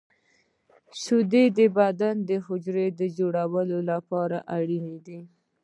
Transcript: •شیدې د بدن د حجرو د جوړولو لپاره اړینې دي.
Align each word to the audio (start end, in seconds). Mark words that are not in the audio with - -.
•شیدې 1.01 1.43
د 1.57 1.59
بدن 1.77 2.15
د 2.29 2.31
حجرو 2.45 2.85
د 2.99 3.01
جوړولو 3.17 3.77
لپاره 3.91 4.37
اړینې 4.57 4.97
دي. 5.05 5.19